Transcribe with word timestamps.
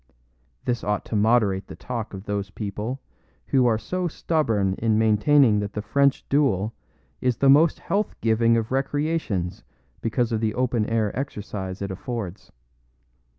This 0.65 0.83
ought 0.83 1.05
to 1.05 1.15
moderate 1.15 1.67
the 1.67 1.75
talk 1.75 2.15
of 2.15 2.23
those 2.25 2.49
people 2.49 2.99
who 3.45 3.67
are 3.67 3.77
so 3.77 4.07
stubborn 4.07 4.73
in 4.79 4.97
maintaining 4.97 5.59
that 5.59 5.73
the 5.73 5.81
French 5.83 6.27
duel 6.27 6.73
is 7.21 7.37
the 7.37 7.51
most 7.51 7.77
health 7.81 8.19
giving 8.19 8.57
of 8.57 8.71
recreations 8.71 9.63
because 10.01 10.31
of 10.31 10.39
the 10.41 10.55
open 10.55 10.87
air 10.87 11.15
exercise 11.15 11.83
it 11.83 11.91
affords. 11.91 12.51